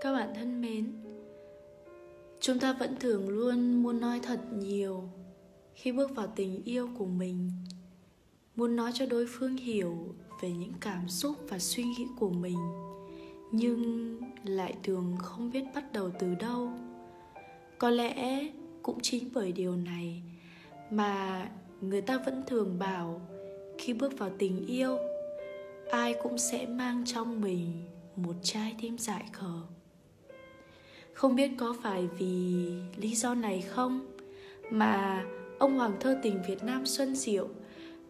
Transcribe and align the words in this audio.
các 0.00 0.12
bạn 0.12 0.34
thân 0.34 0.60
mến, 0.60 0.92
chúng 2.40 2.58
ta 2.58 2.72
vẫn 2.72 2.96
thường 3.00 3.28
luôn 3.28 3.82
muốn 3.82 4.00
nói 4.00 4.20
thật 4.22 4.40
nhiều 4.52 5.08
khi 5.74 5.92
bước 5.92 6.10
vào 6.14 6.26
tình 6.36 6.62
yêu 6.64 6.88
của 6.98 7.06
mình, 7.06 7.50
muốn 8.56 8.76
nói 8.76 8.90
cho 8.94 9.06
đối 9.06 9.26
phương 9.28 9.56
hiểu 9.56 10.14
về 10.40 10.50
những 10.50 10.72
cảm 10.80 11.08
xúc 11.08 11.36
và 11.48 11.58
suy 11.58 11.84
nghĩ 11.84 12.06
của 12.18 12.30
mình, 12.30 12.58
nhưng 13.52 14.16
lại 14.44 14.74
thường 14.82 15.16
không 15.18 15.50
biết 15.50 15.64
bắt 15.74 15.92
đầu 15.92 16.10
từ 16.18 16.34
đâu. 16.34 16.72
Có 17.78 17.90
lẽ 17.90 18.48
cũng 18.82 18.98
chính 19.02 19.28
bởi 19.34 19.52
điều 19.52 19.76
này 19.76 20.22
mà 20.90 21.48
người 21.80 22.00
ta 22.00 22.18
vẫn 22.18 22.42
thường 22.46 22.78
bảo 22.78 23.20
khi 23.78 23.92
bước 23.92 24.18
vào 24.18 24.30
tình 24.38 24.66
yêu, 24.66 24.98
ai 25.90 26.14
cũng 26.22 26.38
sẽ 26.38 26.66
mang 26.66 27.02
trong 27.06 27.40
mình 27.40 27.72
một 28.16 28.34
trái 28.42 28.76
tim 28.80 28.98
dại 28.98 29.24
khờ 29.32 29.60
không 31.18 31.36
biết 31.36 31.50
có 31.58 31.74
phải 31.82 32.08
vì 32.18 32.66
lý 32.96 33.14
do 33.14 33.34
này 33.34 33.60
không, 33.60 34.06
mà 34.70 35.24
ông 35.58 35.78
hoàng 35.78 35.96
thơ 36.00 36.18
tình 36.22 36.42
việt 36.48 36.64
nam 36.64 36.86
xuân 36.86 37.16
diệu 37.16 37.48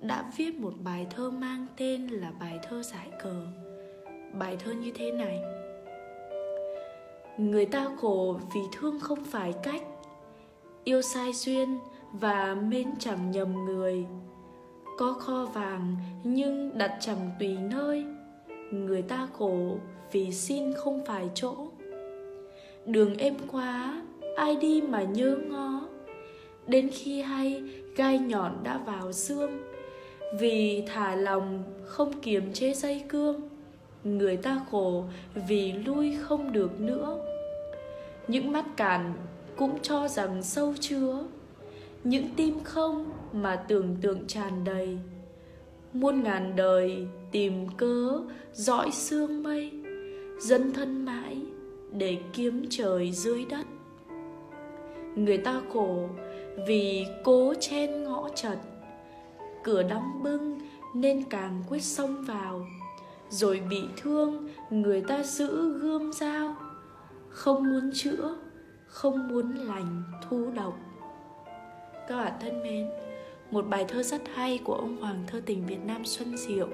đã 0.00 0.32
viết 0.36 0.54
một 0.54 0.72
bài 0.84 1.06
thơ 1.10 1.30
mang 1.30 1.66
tên 1.76 2.06
là 2.06 2.32
bài 2.40 2.58
thơ 2.68 2.82
giải 2.82 3.08
cờ. 3.22 3.46
Bài 4.38 4.56
thơ 4.64 4.72
như 4.72 4.90
thế 4.94 5.12
này. 5.12 5.40
Người 7.38 7.66
ta 7.66 7.88
khổ 8.00 8.40
vì 8.54 8.60
thương 8.72 9.00
không 9.00 9.24
phải 9.24 9.54
cách, 9.62 9.82
yêu 10.84 11.02
sai 11.02 11.32
duyên 11.32 11.78
và 12.12 12.54
mến 12.54 12.88
chẳng 12.98 13.30
nhầm 13.30 13.64
người. 13.64 14.06
Có 14.98 15.12
kho 15.12 15.44
vàng 15.44 15.96
nhưng 16.24 16.78
đặt 16.78 16.96
chẳng 17.00 17.30
tùy 17.40 17.56
nơi, 17.58 18.04
người 18.70 19.02
ta 19.02 19.28
khổ 19.32 19.78
vì 20.12 20.32
xin 20.32 20.72
không 20.72 21.04
phải 21.06 21.30
chỗ 21.34 21.54
đường 22.88 23.16
êm 23.16 23.34
quá 23.52 24.02
ai 24.36 24.56
đi 24.56 24.82
mà 24.88 25.02
nhớ 25.02 25.36
ngó. 25.48 25.80
Đến 26.66 26.90
khi 26.92 27.22
hay, 27.22 27.62
gai 27.96 28.18
nhọn 28.18 28.52
đã 28.62 28.78
vào 28.78 29.12
xương. 29.12 29.50
Vì 30.40 30.82
thả 30.86 31.16
lòng 31.16 31.62
không 31.84 32.12
kiềm 32.20 32.52
chế 32.52 32.74
dây 32.74 33.04
cương, 33.08 33.40
người 34.04 34.36
ta 34.36 34.60
khổ 34.70 35.04
vì 35.48 35.72
lui 35.72 36.16
không 36.20 36.52
được 36.52 36.80
nữa. 36.80 37.24
Những 38.28 38.52
mắt 38.52 38.64
cản 38.76 39.12
cũng 39.56 39.78
cho 39.82 40.08
rằng 40.08 40.42
sâu 40.42 40.74
chứa. 40.80 41.24
Những 42.04 42.28
tim 42.36 42.64
không 42.64 43.10
mà 43.32 43.56
tưởng 43.56 43.96
tượng 44.02 44.26
tràn 44.26 44.64
đầy. 44.64 44.98
Muôn 45.92 46.22
ngàn 46.22 46.56
đời 46.56 47.06
tìm 47.32 47.66
cớ, 47.76 48.20
dõi 48.52 48.90
sương 48.92 49.42
mây 49.42 49.72
dân 50.40 50.72
thân 50.72 51.04
mãi 51.04 51.36
để 51.92 52.18
kiếm 52.32 52.66
trời 52.70 53.12
dưới 53.12 53.44
đất. 53.44 53.66
Người 55.14 55.38
ta 55.38 55.60
khổ 55.72 56.08
vì 56.66 57.06
cố 57.24 57.54
chen 57.60 58.04
ngõ 58.04 58.28
chật, 58.34 58.58
cửa 59.64 59.82
đóng 59.82 60.22
bưng 60.22 60.58
nên 60.94 61.22
càng 61.30 61.62
quyết 61.68 61.82
xông 61.82 62.24
vào, 62.24 62.66
rồi 63.30 63.60
bị 63.70 63.82
thương, 63.96 64.48
người 64.70 65.02
ta 65.08 65.22
giữ 65.22 65.78
gươm 65.78 66.12
dao. 66.12 66.56
Không 67.28 67.70
muốn 67.70 67.90
chữa, 67.94 68.36
không 68.86 69.28
muốn 69.28 69.54
lành, 69.54 70.02
thu 70.28 70.50
độc. 70.54 70.78
Các 72.08 72.16
bạn 72.16 72.32
thân 72.40 72.62
mến, 72.62 72.90
một 73.50 73.66
bài 73.68 73.84
thơ 73.88 74.02
rất 74.02 74.22
hay 74.34 74.58
của 74.64 74.74
ông 74.74 74.96
hoàng 74.96 75.24
thơ 75.26 75.40
tình 75.46 75.66
việt 75.66 75.84
nam 75.86 76.04
xuân 76.04 76.36
diệu. 76.36 76.68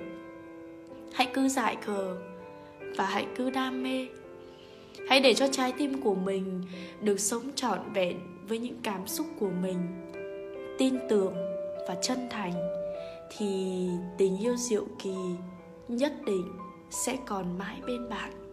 Hãy 1.13 1.31
cứ 1.35 1.49
dại 1.49 1.77
khờ 1.85 2.17
và 2.97 3.05
hãy 3.05 3.27
cứ 3.37 3.51
đam 3.51 3.83
mê 3.83 4.07
hãy 5.09 5.21
để 5.21 5.35
cho 5.35 5.47
trái 5.53 5.73
tim 5.79 6.01
của 6.03 6.15
mình 6.15 6.63
được 7.01 7.21
sống 7.21 7.51
trọn 7.55 7.79
vẹn 7.95 8.21
với 8.49 8.59
những 8.59 8.77
cảm 8.83 9.07
xúc 9.07 9.27
của 9.39 9.51
mình. 9.63 9.79
Tin 10.79 10.95
tưởng 11.09 11.35
và 11.89 11.97
chân 12.03 12.19
thành 12.31 12.53
thì 13.39 13.87
tình 14.19 14.39
yêu 14.39 14.57
diệu 14.57 14.85
kỳ 15.03 15.17
nhất 15.89 16.13
định 16.27 16.53
sẽ 16.91 17.17
còn 17.27 17.59
mãi 17.59 17.81
bên 17.87 18.09
bạn. 18.09 18.44